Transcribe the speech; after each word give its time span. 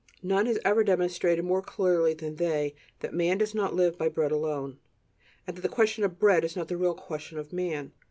None 0.23 0.47
has 0.47 0.57
ever 0.65 0.83
demonstrated 0.83 1.45
more 1.45 1.61
clearly 1.61 2.15
than 2.15 2.37
they 2.37 2.73
that 3.01 3.13
"man 3.13 3.37
does 3.37 3.53
not 3.53 3.75
live 3.75 3.99
by 3.99 4.09
bread 4.09 4.31
alone," 4.31 4.79
and 5.45 5.55
that 5.55 5.61
the 5.61 5.69
"question 5.69 6.03
of 6.03 6.17
bread" 6.17 6.43
is 6.43 6.55
not 6.55 6.69
the 6.69 6.75
real 6.75 6.95
"question 6.95 7.37
of 7.37 7.53
man." 7.53 7.91